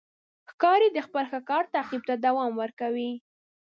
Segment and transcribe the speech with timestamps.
[0.51, 3.11] ښکاري د خپل ښکار تعقیب ته دوام ورکوي.